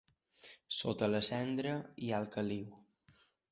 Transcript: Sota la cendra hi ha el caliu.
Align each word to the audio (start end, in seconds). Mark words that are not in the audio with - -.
Sota 0.77 1.09
la 1.11 1.19
cendra 1.29 1.75
hi 2.07 2.11
ha 2.15 2.25
el 2.25 2.29
caliu. 2.39 2.75